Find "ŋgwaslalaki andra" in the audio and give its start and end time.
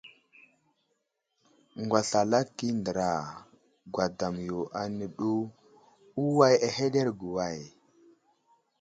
1.83-3.09